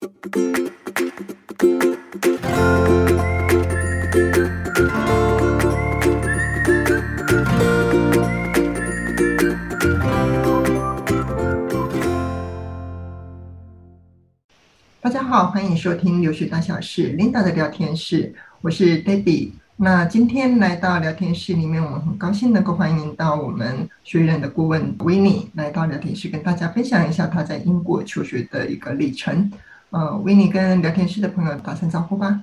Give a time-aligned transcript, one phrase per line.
[0.00, 0.06] 大
[15.10, 19.50] 家好，欢迎收听留学大小事 Linda 的聊天室，我是 Debbie。
[19.74, 29.50] 那今天来到聊天室里面，我们很高兴能够欢迎到我们学院的顾问 Winnie 来到聊天室，跟大家分享一下他在英国求学的一个历程。
[29.90, 32.42] 呃，Winnie 跟聊天室的朋友打声招呼吧。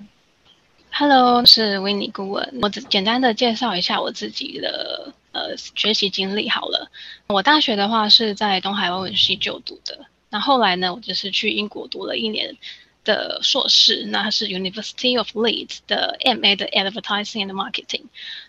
[0.91, 2.57] Hello，是 Winnie 顾问。
[2.61, 6.89] 我只简单的介绍一下我自己的呃学习经历好了。
[7.27, 10.05] 我大学的话是在东海外文系就读的。
[10.29, 12.57] 那后来呢，我就是去英国读了一年
[13.03, 18.05] 的硕士，那是 University of Leeds 的 MA 的 Advertising and Marketing。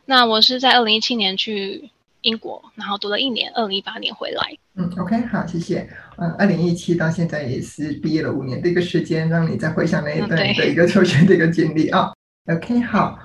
[0.06, 1.90] 那我是在二零一七年去
[2.26, 4.42] 英国，然后读了一年，二零一八年回来。
[4.74, 5.88] 嗯，OK，好，谢谢。
[6.18, 12.12] 嗯，二零一七到现在也是毕业了五年的一个时间，让你再回想那一段的一个求学的一个经历啊。
[12.46, 13.16] 嗯、OK，好。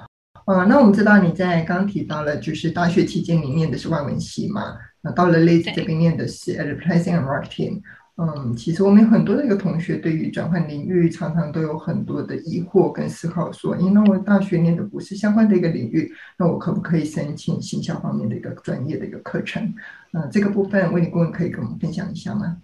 [0.45, 4.75] 嗯，那我们知道你在刚提到了，就是大学期间你念的是外文系嘛？
[5.01, 7.81] 那到了 Leeds 这边念的是 Advertising and Marketing。
[8.23, 19.73] 嗯，其实我们有很多的一个同学对于转换领域常常都有很多的疑惑跟思考，说，因为我大学念的不是相关的一个领域，那我可不可以申请行销方面的一个专业的一个课程？
[20.11, 22.57] 嗯，这个部分，Winnie 顾问可以跟我们分享一下吗？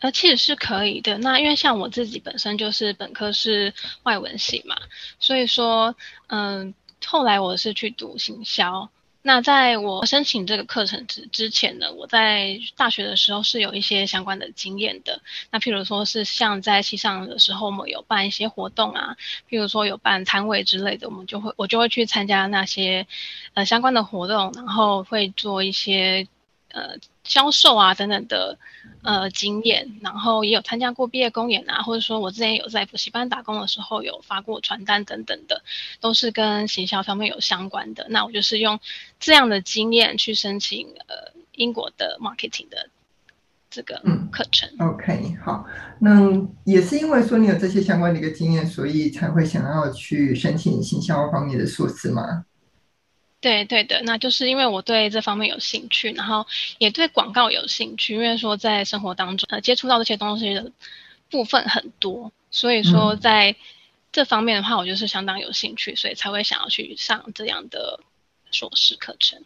[0.00, 1.16] 呃，其实是可以的。
[1.16, 3.72] 那因为像我自己本身就是本科是
[4.02, 4.76] 外文系嘛，
[5.18, 6.74] 所以说，嗯，
[7.06, 8.90] 后来我是去读行销。
[9.26, 15.22] 那在我申请这个课程之之前呢，我在大学的时候是有一些相关的经验的。
[15.50, 19.16] 那譬如说是像在西上的时候，我们有办一些活动啊，
[19.48, 23.06] 譬如说有办摊位之类的，我们就会我就会去参加那些
[23.54, 26.28] 呃相关的活动，然后会做一些。
[26.74, 28.58] 呃，销售啊等等的
[29.02, 35.62] 呃经验，然后也有参加过毕业公演啊，或者说我之前有在补习班打工的时候有发过传单等等的，
[36.00, 38.04] 都是跟行销方面有相关的。
[38.10, 38.80] 那我就是用
[39.20, 42.88] 这样的经验去申请呃英国的 marketing 的
[43.70, 44.68] 这个课程。
[44.80, 45.64] 嗯，OK，好，
[46.00, 46.32] 那
[46.64, 52.44] 也是因为说你有这些相关的一个经验，所以才会想要去申请行销方面的硕士吗？
[53.44, 56.46] 对对的，那就是因为我对这方面有兴趣，然后
[56.78, 60.72] 也对广告有兴趣，因为说在生活当中呃接触到这些东西的
[61.28, 63.54] 部分很多，所以说在
[64.10, 68.00] 这方面的话，我就是相当有兴趣，所以才会想要去上这样的
[68.50, 69.38] 硕士课程。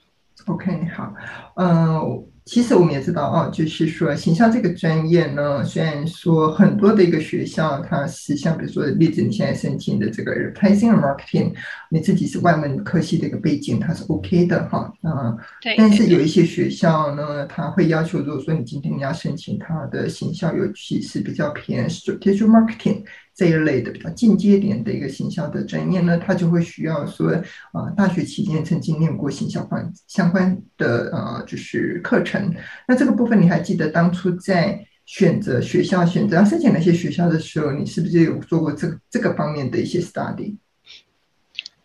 [0.46, 1.12] OK，好，
[1.56, 2.24] 嗯、呃。
[2.48, 11.52] 其实我们也知道哦，就是说形象这个专业呢，虽然说很多的一个学校，它是像比如说例子，你现在申请的这个 Advertising Marketing，
[11.90, 14.90] 你自己是外文科系的一个背景，它是 OK 的哈。
[15.02, 15.36] 啊，
[15.76, 23.04] 但是有一些学校呢，它会要求，如果说你今天你要申请它的形象，尤其是比较偏 Strategic Marketing。
[23.38, 27.30] 这一类的比较进阶点的一个行销的专业呢，他就会需要说，
[27.70, 32.52] 啊、大学期间曾经念过行销方相关的呃，就是课程。
[32.88, 40.56] 那这个部分你还记得当初在选择学校、选择要申请哪些学校的时候，你是不是有做过这这个方面的一些 study？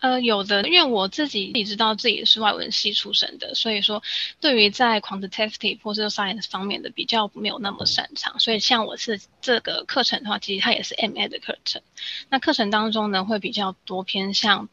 [0.04, 4.04] 呃，有的，因为我自己也知道自己是外文系出身的，所以说
[4.42, 11.82] 对于在 quantitative 或者 science 方面的比较没有那么擅长，所以像我是这个课程的话，其实它也是 MA 的课程。
[12.30, 14.68] 那课程当中呢，会比较多偏向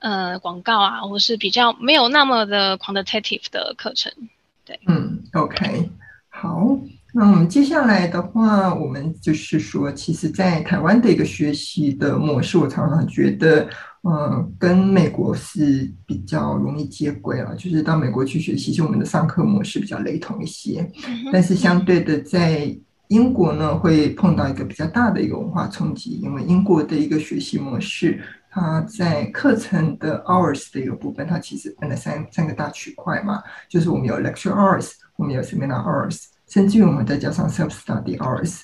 [0.00, 4.12] 呃广告啊，或是比较没有那么的 quantitative 的课程。
[4.64, 5.90] 对，嗯，OK，
[6.28, 6.76] 好。
[7.14, 13.68] 那我们接下来的话，我们就是说，其实，在台湾的一个学习的模式，我常常觉得，
[14.02, 17.54] 嗯，跟美国是比较容易接轨了。
[17.54, 20.90] 就是到美国去学习，其实我们的上课模式比较雷同一些。
[21.32, 22.76] 但是相对的，在
[23.08, 28.20] 英国呢，会碰到一个比较大的一个文化冲击，因为英国的一个学习模式，
[28.50, 36.24] 它在课程的 hours 的一个部分，它其实分了三三个大区块嘛，就是我们有 lecture hours，我们有 seminar hours。
[36.48, 38.60] 甚至于我们再加上 self-study hours，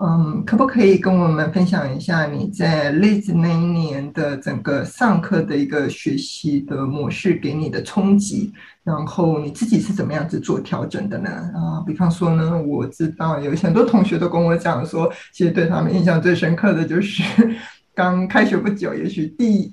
[0.00, 8.52] 嗯，可不可以跟我们分享一下你在 l e 那一年的整个上课的一个学习的模式给你的冲击？
[8.84, 11.28] 然后你自己是怎么样子做调整的呢？
[11.28, 17.22] 啊，比方说呢，我知道有很多同学都跟我讲说，其实对他们印象最深刻的就是
[17.92, 19.72] 刚开学不久，也许第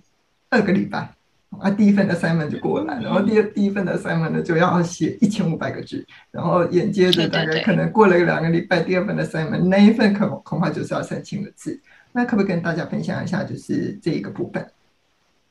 [0.50, 1.15] 二个礼拜。
[1.62, 11.80] 啊，第一份的 assignment 就过来，然后第二第一份的 assignment 呢就要写一千五百个字，然后紧接着大概可能过了两个礼拜，第二份的 assignment 那一份可恐怕就是要三千个字。
[12.12, 14.66] 那可不可以跟大家分享一下，就是这一个部分？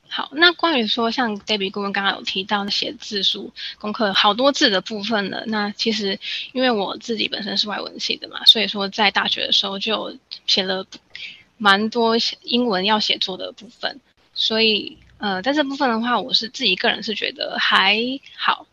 [0.08, 6.18] 好，那关于说像 Debbie 顾问刚刚有提到写字数功课好多字的部分呢，那其实
[6.52, 10.16] 因为我自己本身是外文系的嘛，所以说在大学的时候就
[10.46, 10.86] 写了
[11.58, 14.00] 蛮多英文要写作的部分，
[14.32, 17.98] 所以呃，在这部分的话，我是自己个人是觉得还
[18.36, 18.66] 好。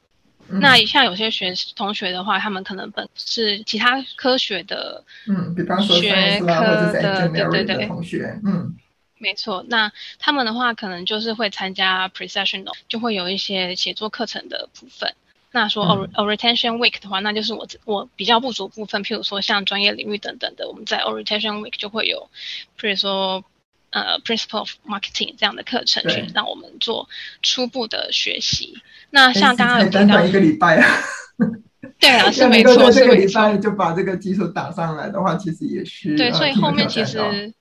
[0.50, 6.46] 嗯、那像有些学同学的话，他们可能本是其他科学的，嗯，比方说学科
[6.92, 8.76] 的，对对对，同学，嗯。
[9.18, 15.14] 没错，那他们的话可能就是会参加 precessional，就会有一些写作课程的部分。
[15.52, 15.86] 那说
[16.16, 22.32] orientation week 的话，那就是我我比较不足部分，譬如说像专业领域等等的，我们在 orientation week 就会有，
[22.80, 23.44] 譬如说
[23.92, 27.08] 呃 principle of marketing 这样的课程去让我们做
[27.42, 28.82] 初步的学习。
[29.10, 30.98] 那像刚刚有提到短短一个礼拜啊，
[32.00, 37.54] 对啊， 是没错，这个礼拜就把这个基础打上来的话，其实也是对，所以后面其实。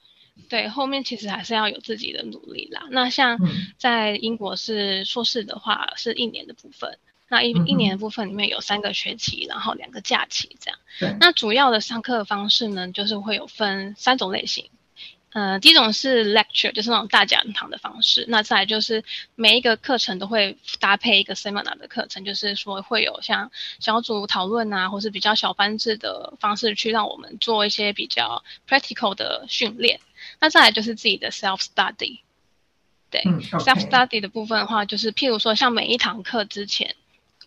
[0.49, 2.88] 对，后面其实还是要有自己的努力啦。
[2.91, 3.38] 那像
[3.79, 6.99] 在英国是硕士的话，是一年的部分。
[7.29, 10.81] 那一一年的部分里面有三个学期，然后两个假期这样。
[10.99, 11.15] 对。
[11.21, 14.69] 那主要的上课方式呢，就是会有分三种类型。
[15.32, 18.25] 呃，第一种是 lecture，就是那种大讲堂的方式。
[18.29, 19.05] 那再来就是
[19.37, 30.00] 每一个课程都会搭配一个 seminar 的课程，就是说会有像小组讨论啊，或是比较小班制的方式去让我们做一些比较 practical 的训练。
[30.41, 32.19] 那再来就是自己的 self study，
[33.09, 36.97] 对、self study 的部分的话，就是譬如说像每一堂课之前，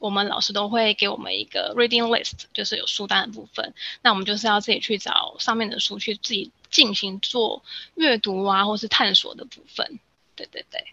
[0.04, 3.74] 我们老师都会给我们一个 reading list，就是有书单的部分。
[4.02, 7.64] 那我们就是要自己去找上面的书去自己进行做
[7.96, 9.98] 阅读啊，或是探索的部分。
[10.36, 10.84] 对对对。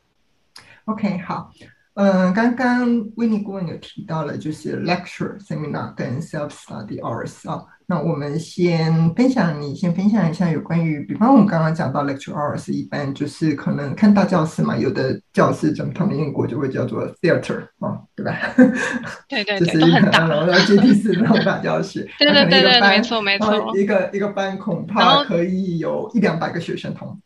[0.84, 1.52] OK，好。
[1.94, 7.66] 嗯，刚刚 Winnie 顾问有提到了，就是 lecture、seminar 跟 self study hours 啊。
[7.90, 18.38] 那我们先分享，你先分享一下有关于，比方我们刚刚讲到 lecture hours，一般就是可能看大教室嘛，有的教室怎么他们英国就会叫做 theater 啊，对吧？
[19.28, 22.08] 对对对，就是一个 然后阶梯式那种大教室。
[22.16, 23.76] 对对对对，没错没错。
[23.76, 27.20] 一个一个班恐怕可以有一两百个学生同。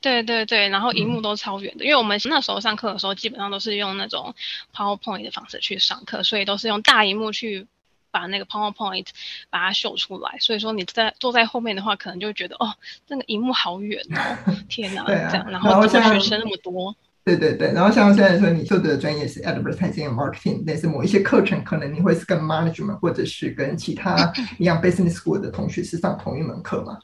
[0.00, 4.34] 对对对，然后荧幕都超远的，嗯，因为我们那时候上课的时候，基本上都是用那种
[4.74, 7.68] PowerPoint 的方式去上课，所以都是用大荧幕去
[8.14, 9.08] 把那个 PowerPoint
[9.50, 10.36] 把它秀出来。
[10.38, 12.72] 所以说你在坐在后面的话，可能就会觉得哦，
[13.08, 16.94] 那个荧幕好远哦， 天哪，啊，这样，然后这个学生那么多。
[17.24, 26.98] 对对对，然后像现在说你做的专业是 Advertising and Marketing，但是某一些课程可能你会是跟 Management 或者是跟其他 一样 Business School 的同学是上同一门课嘛？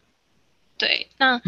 [0.80, 1.38] 对，那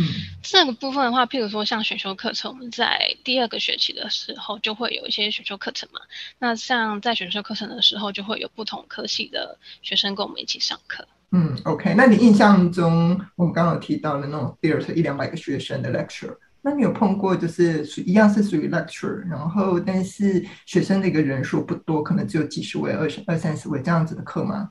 [0.43, 6.03] 这个部分的话，譬如说像选修课程，我们在第二个学期的时候就会有一些选修课程嘛。
[6.39, 11.09] 那像在选修课程的时候，就会有不同科系的学生跟我们一起上课。
[11.31, 11.95] 嗯，OK。
[11.97, 24.69] 那你印象中，我们刚刚有提到的那种 theater 一两百个学生的 lecture，那你有碰过就是属一样是属于 lecture，然后但是学生的一个人数不多，可能只有几十位、二十二三十位这样子的课吗？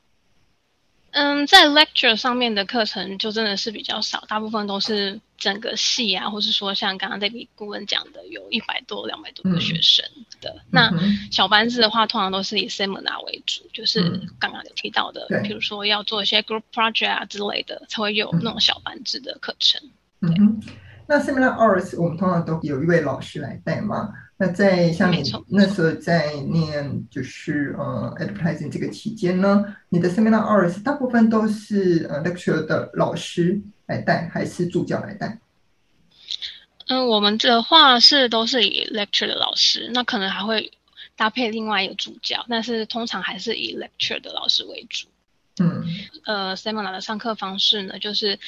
[1.12, 10.06] 嗯，在 lecture 上面的课程就真的是比较少，大部分都是整个系啊，或是说像刚刚 Debbie 顾问讲的，有一百多、两百多个学生
[10.40, 10.50] 的。
[10.50, 10.92] 嗯、那
[11.30, 14.02] 小班制的话，通常都是以 seminar 为主，就是
[14.40, 19.82] 刚刚有提到的，比、嗯、如说要做一些 group project 啊之类的，才会有那种小班制的课程。
[20.22, 20.30] 对。
[20.40, 20.62] 嗯
[21.08, 24.14] 那 Seminar hours 我们通常都有一位老师来带嘛。
[24.42, 35.38] 那在像你那时候在念就是呃 advertising 这个期间呢，你的 Seminar hours 大部分都是呃 lecture 的老师来带，还是助教来带？
[36.88, 40.72] 嗯，我们的话是都是以 lecture 的老师，那可能还会
[41.16, 45.08] 搭配另外一个助教，但是通常还是以 lecture 的老师为主。
[45.62, 45.84] 嗯，
[46.26, 48.40] 呃，Seminar 的上课方式呢，就是，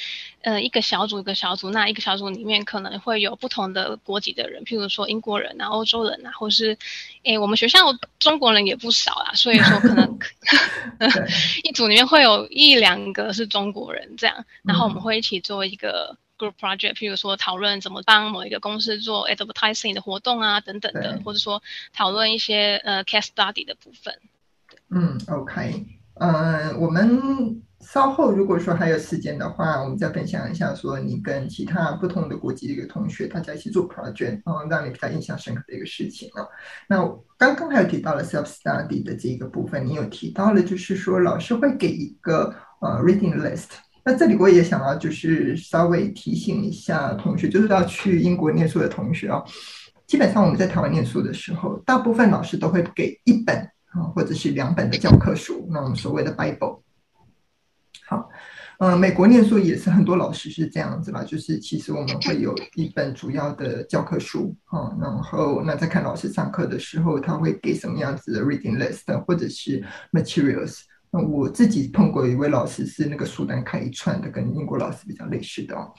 [0.42, 6.76] 呃，一个小组一个小组，那一个小组里面可能会有不同的国籍的人，譬如说英国人啊、欧洲人啊，或是，
[7.22, 7.78] 诶，我们学校
[8.18, 10.18] 中国人也不少啊，所以说可能
[11.62, 24.18] 一组里面会有一两个是中国人这样，然后我们会一起做一个 group project，譬如说讨论怎么帮某一个公司做 advertising 的活动啊等等的，或者说讨论一些呃 case study 的部分。
[24.90, 25.84] 嗯，OK。
[26.14, 36.46] 呃，我们稍后如果说还有时间的话，我们再分享一下，说你跟其他不同的国籍的一个同学，大家一起做 project，然后让你比较印象深刻的一个事情啊。
[36.88, 37.04] 那
[37.36, 43.70] 刚刚还有提到了 self study 的这个部分，你有提到了，就是说老师会给一个呃 reading list。
[44.04, 49.42] 那这里我也想要就是稍微提醒一下同学，就是要去英国念书的同学啊，
[50.06, 53.68] 基本上我们在台湾念书的时候，大部分老师都会给一本。
[53.94, 56.80] 啊，或者是两本的教科书，那我们所谓的 Bible。
[58.06, 58.28] 好，
[58.78, 69.82] 呃，美国念书也是很多老师是这样子吧，就是其实我们会有一本主要的教科书啊，然后那在看老师上课的时候，他会给什么样子的 reading list 或者是
[70.12, 70.80] materials。
[71.10, 75.92] 那我自己碰过一位老师是那个书单开一串的，跟英国老师比较类似的哦。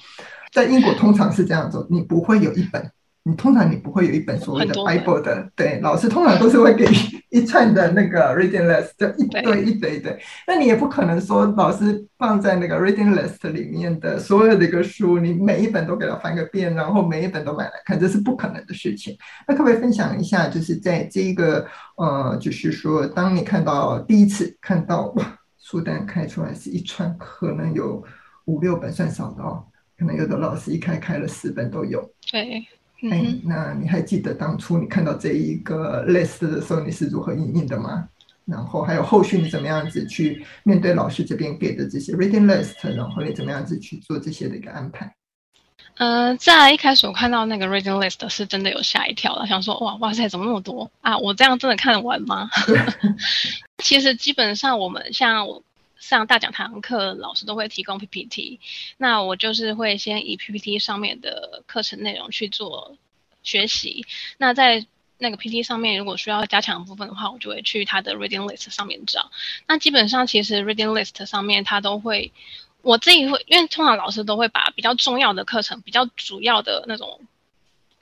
[0.51, 2.91] 在英国通常是这样子，你不会有一本。
[3.27, 6.85] 你通常你不会有一本所谓的 Bible 的，对，老师通常都是会给
[7.31, 10.15] 一串的那个 reading list，就一堆一堆一堆。
[10.45, 19.17] 那你也不可能说老师放在那个 reading list 里面的所有的一个书，你每一本都给他翻个遍，然后每一本都买来看，这是不可能的事情。
[19.47, 21.65] 那可不可以分享一下，就是在这一个
[21.97, 28.03] 呃，就是说，当你看到第一次看到哇，书单开出来是一串，可能有
[28.45, 29.65] 五六本算少的哦，
[29.97, 32.07] 可能有的老师一开开了十本都有。
[32.31, 32.63] 对。
[33.03, 38.07] 哎、嗯，那你还记得当初你看到这一个 list 的时候，你是如何应应的吗？
[38.45, 45.15] 然后还有后续你怎么样子去面对老师这边给的这些 reading list，然后你怎么样子去做这些的一个安排？
[45.97, 51.17] 呃，在一开始我看到那个 reading list 是真的有吓一跳了，想说哇哇塞，怎么那么多啊？
[51.17, 52.49] 我这样真的看得完吗？
[53.83, 55.61] 其实基本上我们像我。
[55.97, 58.59] 上大讲堂课，老师都会提供 PPT，
[58.97, 62.97] 那我就是会先以 PPT 上面的课程内容去做
[63.43, 64.05] 学习。
[64.37, 64.85] 那在
[65.17, 69.31] 那个 PPT 上面，如果需要加强部分的话，我就会去他的 reading list 上面找。
[69.67, 72.33] 那基本上其实 reading list 上面他都会，
[72.81, 77.21] 我自己会，因为通常老师都会把比较重要的课程、比较主要的那种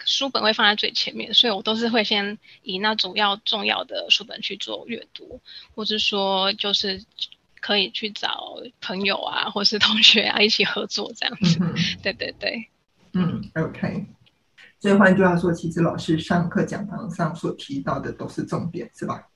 [0.03, 5.39] 书本会放在最前面，所以我都是会先以那主要重要的书本去做阅读，
[5.75, 7.05] 或者说就是。
[7.63, 11.57] 可以去找朋友啊，或是同学啊，一起合作这样子。
[11.61, 12.67] 嗯、 对对对，
[13.13, 14.05] 嗯，OK。
[14.81, 19.29] 所以换句话说，其实老师上课讲堂上所提到的都是重点，是吧？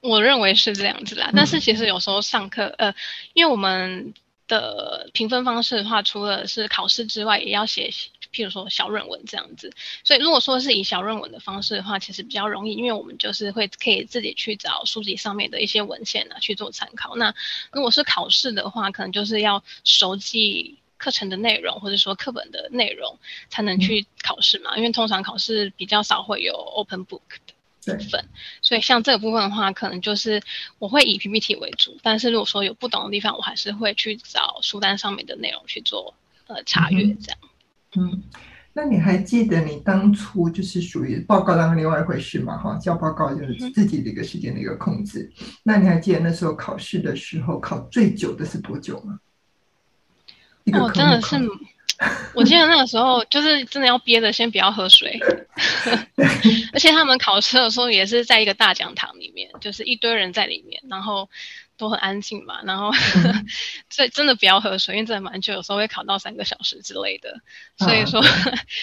[0.00, 1.28] 我认为是这样子啦。
[1.28, 2.92] 嗯、但是其实有时候上课，呃，
[3.34, 4.12] 因为我们
[4.48, 7.92] 的评分方式的话，除了是考试之外，也要写。
[8.32, 9.72] 譬如说小论文这样子，
[10.04, 17.16] 所以如果说是以小论文的方式的话，其实比较容易，因为我们就是会可以自己去找书籍上面的一些文献啊去做参考。
[17.16, 17.34] 那
[17.72, 23.18] 如果是考试的话，可能就是要熟记课程的内容，或者说课本的内容，
[23.48, 24.74] 才能去考试嘛。
[24.74, 27.20] 嗯、因为通常考试比较少会有 open book
[27.84, 28.28] 的部分，
[28.60, 30.42] 所以像这个部分的话，可能就是
[30.78, 36.14] 我会以 PPT 为主，但是如果说有不懂的地方，我还是会去找书单上面的内容去做
[36.46, 37.38] 呃查阅这样。
[37.42, 37.47] 嗯
[37.96, 38.22] 嗯，
[38.72, 42.58] 那你还记得你当初就是属于报告当另外一回事嘛？
[42.58, 45.30] 哈，交报告就是自己的一个时间的一个控制。
[45.40, 49.18] 嗯、那你还记得那时候考试的时候考最久的是多久吗？
[50.74, 51.36] 哦，真的是，
[52.34, 55.18] 我记得那个时候就是真的要憋着先不要喝水，
[56.74, 61.28] 而且他们考试的时候也是在一个大讲堂里面，就是一堆人在里面，然后。
[61.78, 63.46] 都很安静嘛， 然后，嗯、
[63.88, 67.40] 所以真的不要喝水，因为真的蛮久，有时候会考到三个小时之类的。
[67.78, 68.28] 所以说，啊、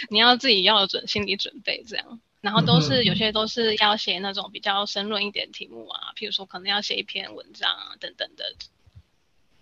[0.09, 2.19] 你要自己要有准心理准备这样。
[2.41, 8.45] 然后都是、嗯、有些都是要写那种比较深论一点题目啊，譬如说可能要写一篇文章啊等等的。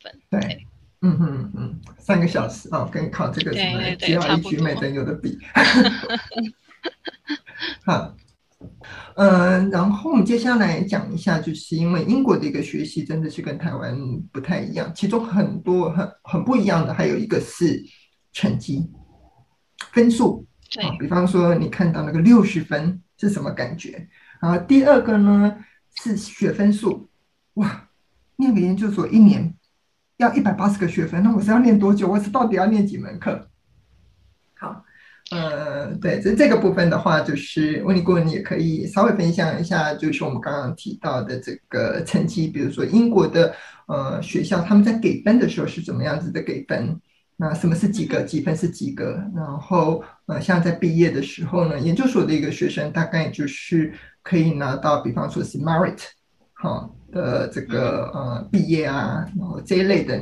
[0.02, 0.68] 对，对
[1.02, 5.40] 嗯哼嗯，三个小时哦，跟考这个什么只要一举美等有的比。
[7.88, 8.14] 好。
[9.16, 13.98] 嗯、呃，然后我们接下来讲一下，就是因为英国的一个学习真的是跟台湾
[14.32, 17.84] 不太一样，其中很多很很不一样的，还有一个是
[18.32, 18.90] 成绩
[19.92, 20.46] 分数。
[20.72, 24.08] 对、哦，比方说你看到那个六十分是什么感觉？
[24.42, 25.56] 然后第二个呢
[26.02, 27.10] 是学分数，
[27.54, 27.90] 哇，
[28.38, 29.54] 念个研究所一年
[30.18, 32.08] 要一百八十个学分，那我是要念多久？
[32.08, 33.50] 我是到底要念几门课？
[35.30, 35.38] 好。
[35.38, 43.56] 呃，对，这这个部分的话，就是温妮顾问也可以稍微分享一下，就是我们刚刚提到的这个成绩，比如说英国的
[43.88, 47.00] 呃学校，他们在给分的时候是怎么样子的给分？
[47.36, 48.22] 那什么是及格？
[48.22, 49.20] 几分是及格？
[49.36, 55.98] 然后呃，像在毕业的时候呢，研究所的一个学生大概就是可以拿到，比方说是 merit
[56.54, 60.16] 好的这个呃毕业啊，然后这一类的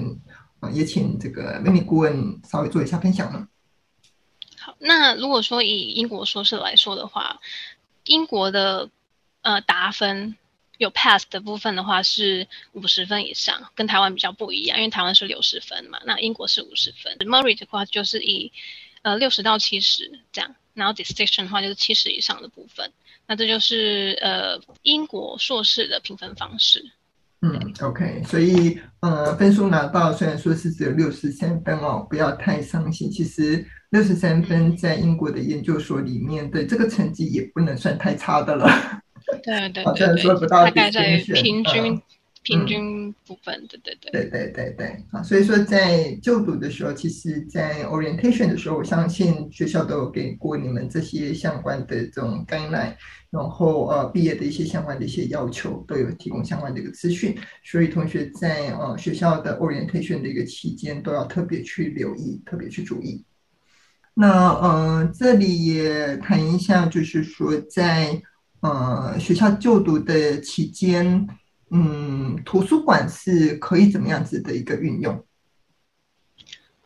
[0.62, 3.46] 啊、呃，也请这个温妮顾问稍微做一下分享呢。
[4.84, 7.40] 那如果说以英国硕士来说的话，
[8.06, 8.90] 英国的
[9.44, 10.36] 呃达分
[10.80, 17.16] 有 pass 的部分的话是五十分以上，跟台湾比较不一样，因为台湾是六十分嘛，那英国是五十分。
[17.20, 18.52] Merit 的话就是以
[19.04, 22.92] 呃六十到七十这样，然后 Distinction 的话就是七十以上的部分，
[23.28, 26.92] 那这就是呃英国硕士的评分方式。
[27.42, 33.64] 嗯，OK，所以呃分数拿到虽然说是只有六十三分哦，不要太伤心，其实。
[33.92, 38.68] 六十三分在英国的研究所里面的这个成绩也不能算太差的了。
[39.44, 42.02] 对对对， 好像说不到大概在平均
[42.44, 52.96] 平均部分，对对对，对对对对啊，所以说在就读的时候，其实，在 orientation 的时候，我相信学校都有给过你们这些相关的这种 guideline，
[53.30, 63.24] 然后呃，毕业的一些相关的一些要求，都有提供相关的一个资讯，所以同学在呃学校的 orientation 的一个期间，都要特别去留意，特别去注意。
[64.14, 68.22] 那呃，这里也谈一下，就是说在
[68.60, 71.28] 呃学校就读的期间。
[71.70, 75.26] 嗯，图书馆是可以怎么样子的一个运用？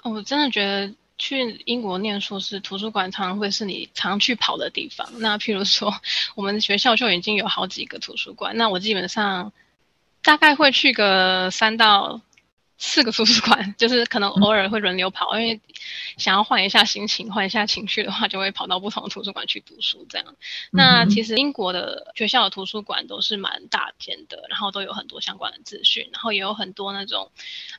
[0.03, 5.09] 我真的觉得去英国念书是图书馆常常会是你常去跑的地方。
[5.17, 5.91] 那譬如说，
[6.35, 9.51] 我们学校就已经有好几个图书馆，那我基本上
[10.21, 12.21] 大概会去个三到。
[12.77, 15.61] 四个图书馆， 就是可能偶尔会轮流跑，嗯、因为
[16.17, 20.05] 想要换一下心情、换一下情绪的话，就会跑到不同的图书馆去读书。
[20.09, 20.35] 这样，嗯、
[20.71, 27.31] 那其实英国的学校的图书馆都是蛮大间的，然后都有很多相关的资讯，然后也有很多那种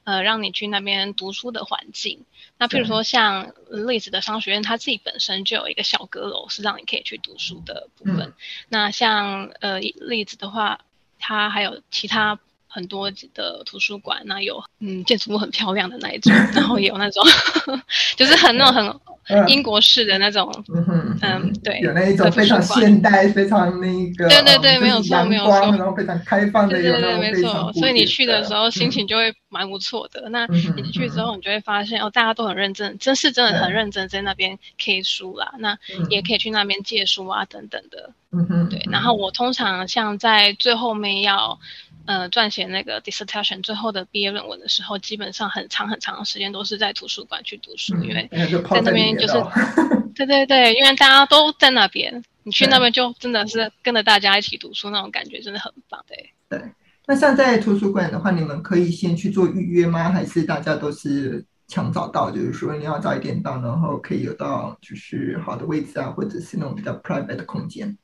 [0.04, 2.24] 呃让你去那边读书的环境。
[2.56, 8.28] 那譬如说像例子的商学院，它自己本身就有一个小阁楼，是让你可以去读书的部分。
[8.28, 8.34] 嗯、
[8.70, 10.80] 那像呃例子的话，
[11.18, 12.38] 它还有其他。
[12.68, 17.25] 很多的图书馆，那有嗯建筑物很漂亮的那一种，然后也有那种
[18.16, 27.73] 就是很那种很英国式的那种，嗯，嗯对，有那一种非常现代、非常那个，对对对，没有错，没有错，然后非常开放的，对对对，没错。
[27.73, 30.28] 所以你去的时候心情就会蛮不错的。
[30.28, 30.46] 那
[30.76, 35.54] 你去之后，你就会发现哦，大家都很认真，真是真的很认真在那边 K 书啦。
[35.58, 35.76] 那
[36.08, 38.11] 也可以去那边借书啊，等等的。
[38.30, 38.80] 嗯哼，对。
[38.90, 41.58] 然后我通常像在最后面要。
[42.06, 48.28] 呃，撰写那个 dissertation 最后的毕业论文的时候，基本上很长很长的时间都是在图书馆去读书，嗯、因为
[48.70, 49.34] 在那边就是，
[50.14, 56.30] 对对对，因为大家都在那边，你去那边就真的是跟着大家一起读书，那种感觉真的很棒，对。
[56.48, 56.62] 对，
[57.06, 60.10] 那像在图书馆的话，你们可以先去做预约吗？
[60.10, 62.30] 还是大家都是抢早到？
[62.30, 67.98] 就是说你要早一点到，然后可以有到就是好的位置啊，或者是那种比较 private 的空间。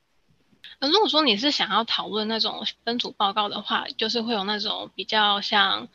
[0.79, 5.87] 如果说你是想要讨论那种分组报告的话，就是会有那种比较像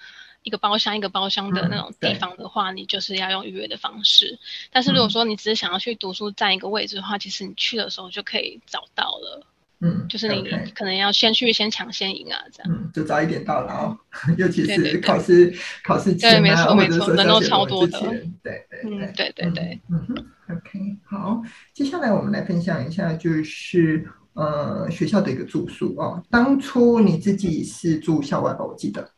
[0.42, 4.38] 一个包厢一个包厢的那种地方的话，嗯、你就是要用预约的方式。
[4.70, 9.46] 但是如果说你只是想要去读书占一个位置的话，其实你去的时候就可以找到了。
[9.80, 10.42] 嗯，就是你
[10.74, 12.72] 可能要先去先抢先赢啊，这样。
[12.72, 13.96] 嗯，就早一点到，然 后
[14.36, 15.54] 尤其是考试
[15.84, 18.00] 考试前啊，或者说人都超多的。
[18.42, 19.80] 对对对对对对。
[19.88, 24.08] 嗯哼，OK，好，接下来我们来分享一下，就是。
[24.38, 26.22] 呃，学校的一个住宿哦。
[26.30, 28.64] 当初你自己是住校外吧？
[28.64, 29.10] 我记得。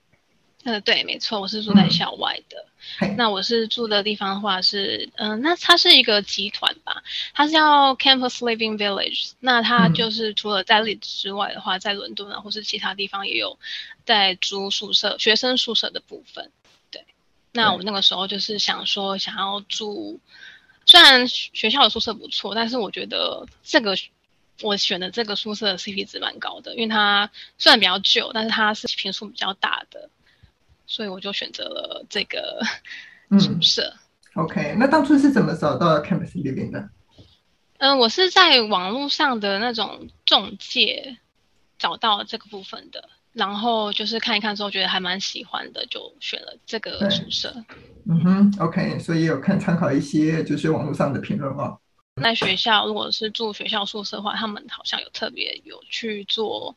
[0.65, 2.65] 呃，对，没错，我是住在校外的。
[3.01, 7.03] 嗯、那我是住的地方的话是，嗯、呃，那它是一个集团吧，
[7.35, 9.33] 它是叫 Campus Living Village。
[9.41, 13.59] 那它就是除了在利兹之外的话，在伦敦啊或是其他地方也有
[14.07, 16.51] 在租宿舍、学生宿舍的部分。
[16.91, 17.05] 对。
[17.53, 20.19] 那我那个时候就是想说，想要住，
[20.87, 23.95] 虽然学校的宿舍不错，但是我觉得这个。
[24.63, 30.11] 我选的这个宿舍的 CP 值蛮高的，因为它虽然比较旧，但是它是坪数比较大的，
[30.87, 32.61] 所以我就选择了这个
[33.39, 33.95] 宿舍。
[34.35, 36.91] 嗯、OK，那当初是怎么找到 Campus Living 的？
[37.79, 41.17] 嗯，我是在网络上的那种中介
[41.79, 47.65] 找到这个部分的，然后就是看一看之后觉得还蛮喜欢的，就选了这个宿舍。
[48.07, 51.79] 嗯哼，OK，所以有看参考一些就是网络上的评论啊。
[52.17, 56.77] 在学校，如果是住学校宿舍的话，他们好像有特别有去做，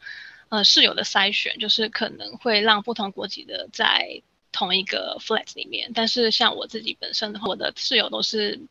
[0.50, 5.92] 呃，室友的筛选，就是可能会让不同国籍的在同一个 flat 里面。
[5.94, 8.62] 但是像我自己本身的话，我的室友都是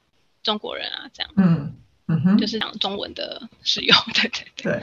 [0.42, 1.74] 中国人啊，这样。
[2.12, 4.82] 嗯哼，就是讲中文的使用，对 对对，对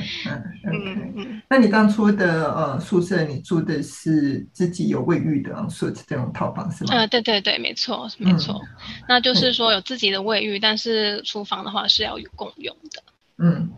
[0.65, 1.41] 嗯嗯嗯。
[1.47, 6.95] 那你当初的呃宿舍，你住的是自己有卫浴的宿舍这种套房是吗？
[6.95, 8.55] 呃，对对对，没错没错。
[8.55, 13.03] 嗯、那就是说有自己的卫浴，嗯、但是厨房的话是要有共用的。
[13.37, 13.69] 嗯，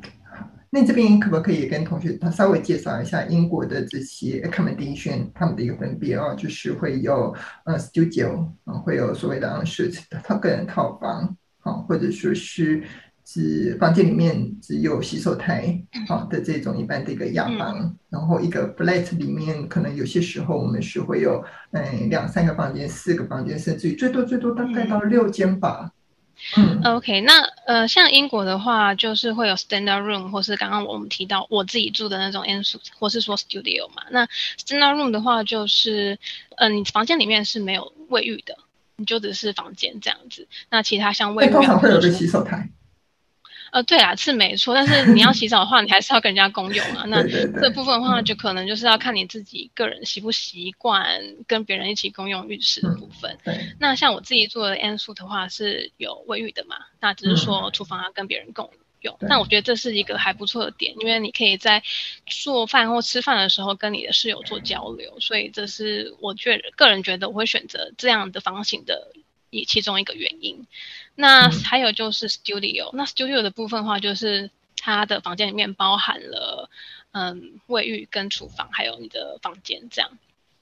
[0.69, 6.33] 那这边可不可以跟同学他稍微介绍一下英国的这些 accommodation 他们的一个分别啊？
[6.35, 7.35] 就是会有
[7.65, 12.81] 呃 studio 啊，会有所谓的 en suite 他个人套房好，或者说是。
[13.33, 21.41] 是房间里面只有洗手台好的这种一般的一个雅房，嗯、然后一个 flat 里面可能有些时候我们是会有
[21.71, 25.89] 嗯两三个房间、四个房间，甚至于最多最多大概到六间吧。
[26.57, 34.03] 嗯，OK，那呃像英国的话，就是会有 standard room，或是刚刚我们提到我自己住的那种 en suite，或是说 studio 嘛。
[34.11, 34.25] 那
[34.57, 36.15] standard room 的话，就是
[36.57, 38.57] 嗯、呃、你房间里面是没有卫浴的，
[38.97, 40.45] 你就只是房间这样子。
[40.69, 42.69] 那其他像卫浴、常会有个洗手台。
[43.71, 44.75] 呃，对啊，是没错。
[44.75, 47.05] 但是你要洗澡的话，你还是要跟人家共用啊。
[47.09, 53.31] 那这部分的话，就可能就是要看你自己个人习不习惯跟别人一起共用浴室的部分。
[53.45, 53.75] 嗯、对。
[53.79, 56.75] 那像我自己做的 N 宿的话是有卫浴的嘛？
[56.99, 59.15] 那只是说厨房要跟别人共用。
[59.21, 61.81] 嗯、但我觉得这是一个还不错的点，因为你可以在
[62.27, 69.13] 做饭或吃饭的时候跟你的室友做交流，所以这是我觉得个人觉得我会选择这样的房型的
[69.49, 70.67] 一其中一个原因。
[71.15, 76.69] 那还有就是 studio，、嗯、那 studio 的部分的话，就是它的房间里面包含了
[77.11, 80.09] 嗯卫浴跟厨房，还有你的房间这样。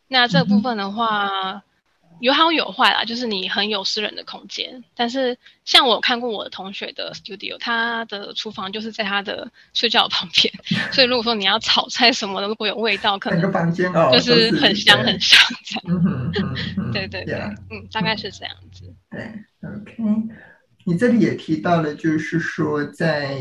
[0.07, 1.61] 那这部分的话、嗯、
[2.19, 4.83] 有好有坏啦，就是你很有私人的空间。
[4.95, 10.51] 但是像我看过我的同学的 studio，他的厨房就是在他的睡觉旁边，
[10.91, 13.39] 所以如果说你要炒菜什么的，如果有味道，可能
[14.11, 16.91] 就是很香很香这样。
[16.91, 17.35] 对对对，
[17.69, 18.91] 嗯，大概是这样子。
[19.11, 19.31] 对
[20.01, 20.33] ，OK，
[20.85, 23.37] 你这里也提到了，就是说在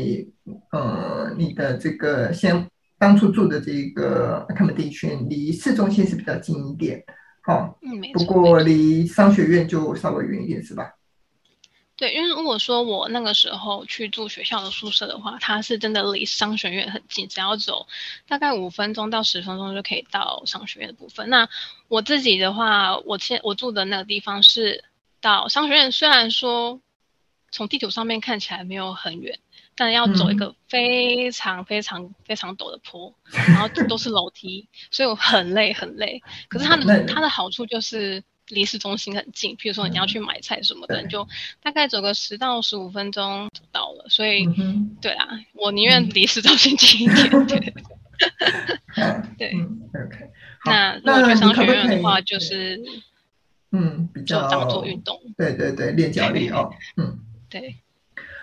[0.71, 2.67] 呃你的这个先
[2.97, 7.03] 当初住的这个 accommodation 离市中心是比较近一点，
[7.41, 10.93] 好、哦，嗯，不过离商学院就稍微远一点，是吧？
[11.95, 17.87] 对，因为如果说我那个时候去住学校的宿舍的话，它是真的离商学院很近，只要走
[18.27, 21.29] 大概五分钟到十分钟就可以到商学院的部分。
[21.29, 21.49] 那
[21.87, 24.83] 我自己的话，我现我住的那个地方是。
[25.21, 26.79] 到商学院虽然说
[27.51, 29.39] 从地图上面看起来没有很远，
[29.75, 36.21] 但要走一个非常非常非常陡的坡，然后都是楼梯，所以我很累很累。
[36.47, 41.27] 可是它的它的好处就是离市中心很近，譬如说你要去买菜什么的，你就
[41.61, 44.05] 大概走个十到十五分钟就到了。
[44.09, 44.47] 所以，
[45.01, 47.29] 对啊，我宁愿离市中心近一点。
[47.47, 47.59] 对，
[49.39, 49.53] 对
[49.93, 50.29] ，OK。
[50.65, 52.79] 那如果去商学院的话，就是。
[53.71, 56.71] 嗯，比较当做运动，对对对，练脚力哦。
[56.97, 57.75] 嗯，对。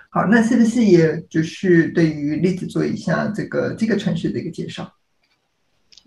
[0.08, 4.90] 好，那是不是也就是对于例子做一下这个这个城市的一个介绍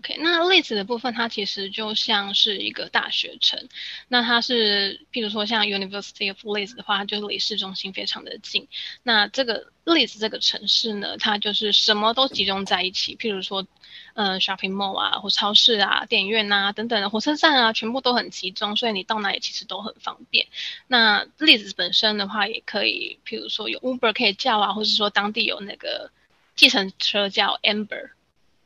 [0.00, 3.68] ？OK，那例子的部分，它其实就像是一个大学城。
[4.08, 8.66] 那它是，譬如说像 University of Leeds 的话，它就是离市中心非常的近。
[9.02, 13.66] 那这个例子这个城市呢，它就是什么都集中在一起，譬如说。
[14.14, 20.46] 嗯，shopping mall 啊，或超市啊，电影院啊，等等的火车站啊，全部都很集中，所以你到哪里其实都很方便。
[20.86, 26.10] 那例子本身的话，也可以，譬如说有 Uber 可以叫啊，或者说当地有那个
[26.54, 28.10] 计程车叫 Amber，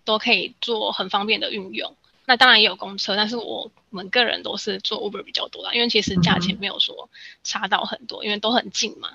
[0.05, 1.97] 都可以做很方便的运用。
[2.27, 7.09] 那当然也有公车，但是我们个人都是坐 Uber 比较多啦，因为其实价钱没有说
[7.43, 9.11] 差到很多，因为都很近嘛，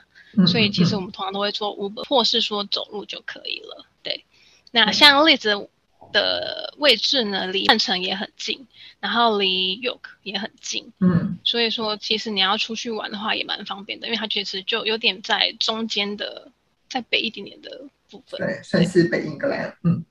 [0.46, 3.86] 所以其实我们通常都会坐 Uber，或是说走路就可以了。
[4.04, 4.26] 对，
[4.72, 5.70] 那像例子。
[6.12, 8.66] 的位置呢，离曼城也很近，
[9.00, 16.52] 然后离 York 也很近，嗯，所以说其实你要出去玩的话也蛮方便的，因为它其实就有点在中间的，
[16.90, 20.04] 在北一点点的部分，对，算是北英格兰，嗯，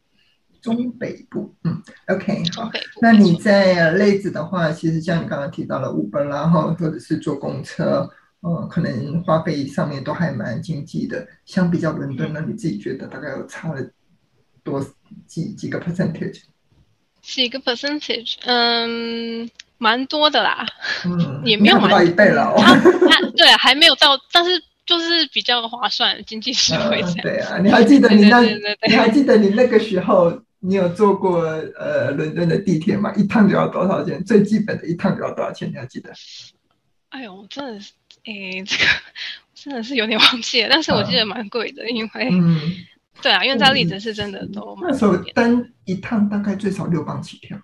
[0.76, 2.70] 中北部，嗯，OK，好。
[3.00, 8.09] 那你在类子的话，其实像你刚刚提到了 Uber，然后或者是坐公车，
[8.40, 13.81] 呃，可能花费上面都还蛮经济的，相比较伦敦呢，那你自己觉得大概有差了
[14.62, 14.85] 多？
[15.26, 16.42] 几几个 percentage？
[17.22, 18.35] 几个 percentage？
[18.44, 20.66] 嗯，蛮多的啦。
[21.07, 22.62] 嗯， 也没有蛮到一倍了哦。
[23.35, 24.50] 对，还没有到，但是
[24.85, 27.02] 就是比较划算，经济实惠。
[27.22, 28.40] 对啊，你还记得你那？
[28.87, 31.40] 你还记得你那个时候，你有坐过
[31.78, 33.12] 呃伦敦的地铁吗？
[33.14, 34.22] 一趟就要多少钱？
[34.24, 35.70] 最基本的一趟就要多少钱？
[35.70, 36.12] 你还记得？
[37.10, 37.92] 哎呦，我真的是，
[38.24, 38.84] 哎，这个
[39.54, 42.72] 真的是有点忘记了，但是我记得蛮贵的，因为嗯。
[43.20, 47.60] 对啊，因为这例子是真的都蛮、嗯、那时候单一趟大概最少六磅起跳，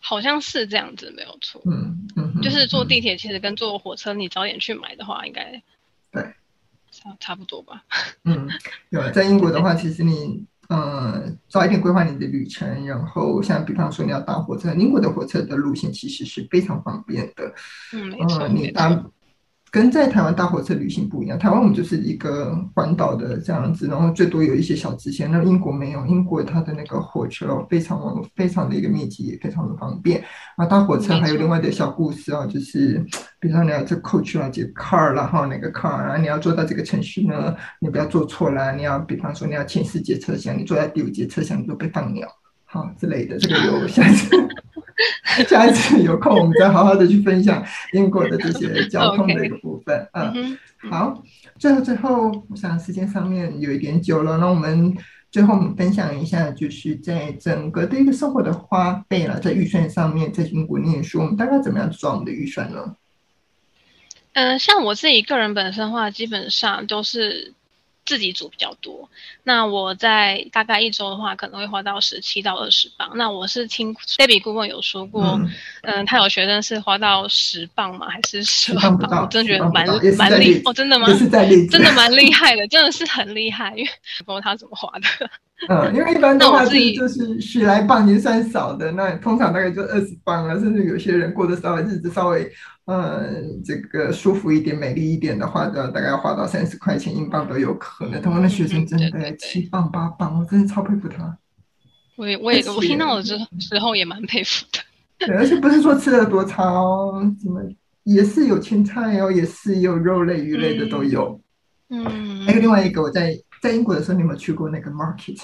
[0.00, 1.60] 好像是这样子，没有错。
[1.66, 5.62] 嗯嗯，就是坐地铁其实跟坐火车，你早点去买的话，应该
[6.10, 6.22] 对
[6.90, 7.84] 差差不多吧。
[8.24, 8.48] 嗯，
[8.88, 17.52] 有在英国的话， 其实你呃早一点规划你的旅程，然后像比方说你要搭火车，英国的火车的路线其实是非常方便的。
[17.92, 19.04] 嗯，没错，呃、你搭。
[19.70, 25.30] 跟在台湾搭火车旅行不一样，台湾我们就是一个环岛的这样子，然后最多有一些小支线。
[25.30, 30.24] 那英国没有，英国它的那个火车非常非常的一个密集，也非常的方便。
[30.56, 33.04] 啊，搭火车还有另外的小故事啊，就是
[33.38, 38.74] 比如说你要坐 coach 啊，这 car 然后那个 car，然后你要坐到这个城市呢，你不要坐错了。
[38.74, 42.26] 你要比方说你要前四节车厢，你坐在第五节车厢你就被放鸟，
[42.64, 44.30] 好之类的，这个有下次。
[45.46, 50.08] 下一次有空，我们再好好的去分享英国的这些 交通的一个部分。
[50.12, 50.56] 嗯，
[50.90, 51.22] 好，
[51.58, 54.96] 最后最后，我想时间上面有一点久了，那我们
[55.30, 62.96] 最后我们分享一下，就是在整个的一个生活的花费了，在预算上面，在英国念书，我们大概怎么样抓我们的预算呢？
[64.32, 67.52] 嗯、呃，像我自己个人本身的话，基本上都是。
[68.06, 69.08] 自己煮比较多。
[69.42, 73.10] 那我在大概一周的话，可能会花到十七到二十磅。
[73.16, 78.08] 那我是听 Debbie 顾问有说过，嗯，嗯，他有学生是花到十磅吗？
[78.08, 79.22] 还是十二磅？
[79.22, 81.06] 我真的觉得蛮蛮厉，哦，真的吗？
[81.70, 83.90] 真的蛮厉害的，真的是很厉害，因 为
[84.24, 85.30] 不知道他怎么花的。
[85.68, 92.50] 嗯， 因为一般的话是就是十来磅已经算少的，那通常大概就二十磅了，甚至有些人过得稍微日子稍微。
[92.88, 98.22] 嗯，这个舒服一点、美丽一点的话，的大概要花到三十块钱英镑都有可能。
[98.22, 101.36] 他们的学生真的七磅八磅，我真的超佩服他。
[102.14, 104.78] 我也我也 我听到的时时候也蛮佩服的。
[105.18, 107.60] 对，而且不是说吃的多差哦，什么
[108.04, 111.40] 也是有青菜哦，也是有肉类、鱼类的都有。
[111.90, 115.40] 嗯，还有另外一个，我在在英国的时候，你有没有去过那个 market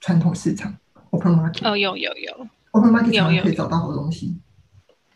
[0.00, 0.74] 传统市场
[1.10, 1.68] open market？
[1.68, 4.36] 哦，有有有，open market 常常可以找到好东西。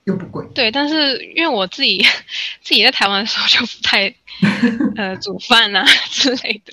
[0.05, 2.03] 又不贵，对，但是因为我自己
[2.65, 4.13] 自己在台湾的时候就不太
[4.97, 6.73] 呃煮饭啊 之类的，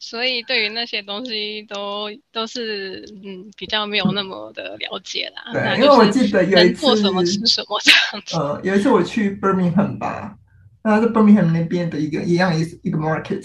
[0.00, 5.52] 所以对于那些东西都都是嗯比较没有那么的了解啦。
[5.52, 8.36] 对，因为我记得有一次做什么吃什么这样子。
[8.38, 10.34] 呃，有一次我去 Birmingham 吧，
[10.82, 13.44] 然后在 Birmingham 那边的一个一样一一个 market，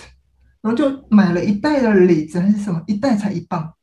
[0.61, 3.73] 然后就买了一袋的李子还是什么，一袋才一磅。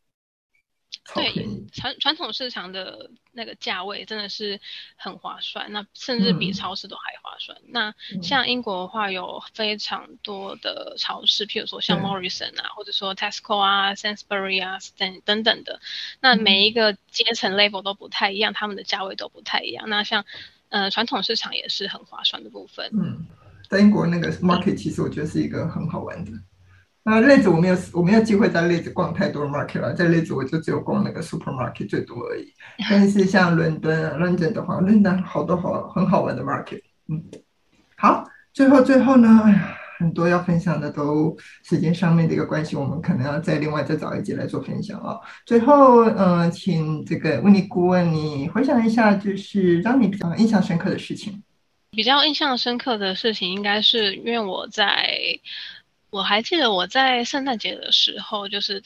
[1.14, 1.32] 对，
[1.72, 4.60] 传传统市场的那个价位真的是
[4.96, 7.56] 很划算，那甚至比超市都还划算。
[7.58, 15.80] 嗯、那像英国的话，有非常多的超市，譬如说像 Morrison 啊，或者说 Tesco 啊、Sainsbury 啊等等等的。
[16.20, 19.88] 那每一个阶层 level 都不太一样，他们的价位都不太一样。
[19.88, 20.24] 那像
[20.70, 22.90] 呃传统市场也是很划算的部分。
[22.92, 23.24] 嗯，
[23.70, 26.32] 在英国那个 market 其实我觉得是一个很好玩的。
[27.08, 32.52] 那类子我没有我没有机会在类子逛太多 market 了，在类子我就只有逛那个 supermarket 最多而已。
[32.90, 36.82] 但是像伦敦啊、London 的话，伦敦好多好很好玩的 market。
[37.08, 37.22] 嗯，
[37.96, 45.16] 好，最后最后呢，哎呀，很多要分享的都时间上面的一个关系，我们可能要再另外再找一集来做分享啊。
[45.44, 51.40] 最后，嗯、请这个问你顾问你回想一下，就是让你比较印象深刻的事情。
[51.92, 55.08] 比较印象深刻的事情，应该是因为我在。
[56.16, 58.82] 我还记得我在圣诞节的时候，就是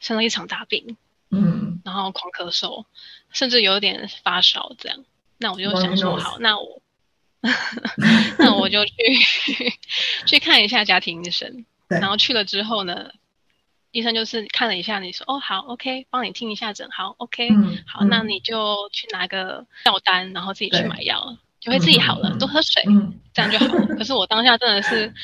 [0.00, 0.98] 生了一场大病，
[1.30, 2.84] 嗯，然后狂咳嗽，
[3.32, 5.02] 甚至有点发烧这样。
[5.38, 6.82] 那我就想说，好，那我，
[8.38, 8.92] 那我就去
[10.28, 11.64] 去看一下家庭医生。
[11.88, 13.12] 然后去了之后呢，
[13.90, 22.36] 医生就是看了一下，你说，哦，好，OK，帮你听一下诊，好，OK，嗯，好，那你就去拿个药单，然后自己去买药，就会自己好了。
[22.38, 22.82] 多喝水，
[23.32, 23.86] 这样就好了。
[23.96, 25.14] 可是我当下真的是。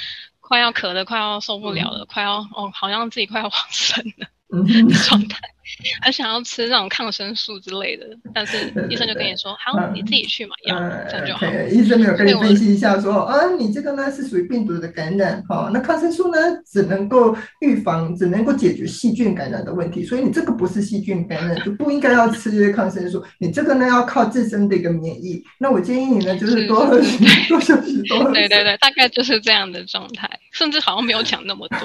[0.51, 4.27] 快要渴的，快要受不了了，嗯、快要哦，好像自己快要 往生了
[4.67, 5.39] 的状态。
[5.79, 10.79] 嗯还想要吃那种抗生素之类的，但是医生就跟你说：“好，你自己去买药，
[11.09, 23.23] 这样就好。”医生没有跟你分析一下说：“啊，你这个呢是属于病毒的感染，哈，那抗生素呢只能够预防，只能够解决细菌感染的问题，所以你这个不是细菌感染，就不应该要吃抗生素。
[23.39, 25.43] 你这个呢要靠自身的一个免疫。
[25.59, 28.35] 那我建议你呢就是多 喝水，多休息，多喝水。
[28.35, 31.79] 对对对，大概就是这样的状态，甚至好像没有讲那么多，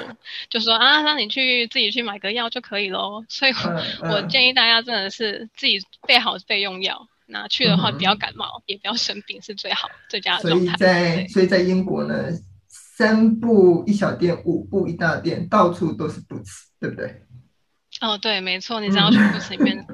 [0.48, 3.24] 就说啊，让你去自己去买个药就可以喽。
[3.28, 3.52] 所以。
[3.75, 3.75] 我
[4.28, 10.66] 建议大家真的是自己备好备用药，那去的话不要感冒，嗯、也不要生病是最好最佳的状态。
[10.66, 12.30] 所以在所以在英国呢，
[12.68, 17.22] 三步一小店，五步一大店，到处都是 Boots，对不对？
[18.00, 19.86] 哦，对，没错，你只要去 Boots 里面，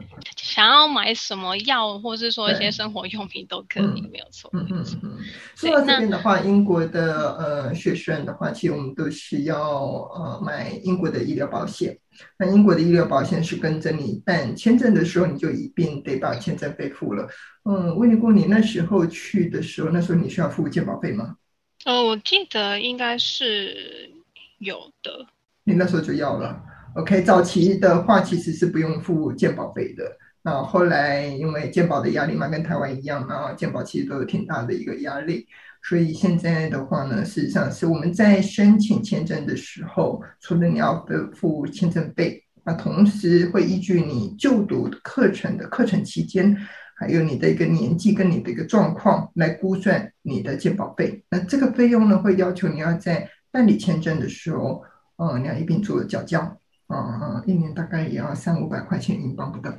[0.63, 4.49] 想要买什么药，或是说一些生活用品都可以，没有错。
[4.53, 5.19] 嗯嗯嗯。
[5.57, 11.99] 说到这边的话，英国的呃学生的话，其实我们都是要呃买英国的医疗保险。
[12.39, 17.27] 那英国的医疗保险是跟着你办签证的时候，你就一并得把签证费付了。
[17.65, 21.39] 嗯，温妮顾，你那时候去的时候，那时候你需要付健保费吗？
[21.87, 24.13] 哦，我记得应该是
[24.59, 25.27] 有的。
[25.65, 26.63] 你那时候就要了。
[26.95, 30.05] OK，早期的话其实是不用付健保费的。
[30.45, 35.47] 那后来因为健保的压力嘛，跟台湾一样，然后健保其实都有挺大的一个压力，
[35.85, 46.57] 所以现在的话呢，事实上是我们在申请签证的时候，除了你要付签证费，那同时会依据你就读课程的课程期间，
[46.97, 51.25] 还有你的一个年纪跟你的一个状况来估算你的健保费。
[51.31, 54.83] 那这个费用呢，会要求你要在办理签证的时候，
[55.19, 56.41] 嗯，你要一并做缴交。
[56.89, 59.73] 嗯嗯，一年大概也要三五百块钱英镑不等。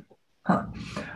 [0.45, 0.69] 好，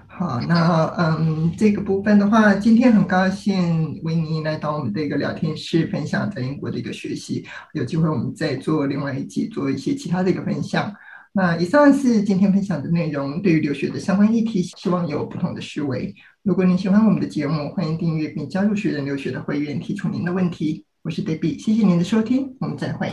[0.08, 7.46] 好，那嗯，这个部分的话，今天很高兴维尼来到我们的一个聊天室，分享在英国的一个学习。
[7.74, 10.94] 有机会我们再做另外一集，做一些其他的一个分享。
[11.34, 16.16] 那以上是今天分享的内容，对于留学的相关议题，希望有不同的思维。
[16.44, 20.86] 如果您喜欢我们的节目，欢迎订阅并加入学人留学的会员，提出您的问题。
[21.04, 23.12] 我是 Debbie，谢谢您的收听，我们再会。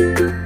[0.00, 0.40] Música